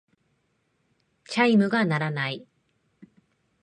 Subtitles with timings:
[1.27, 2.47] チャイムが鳴らない。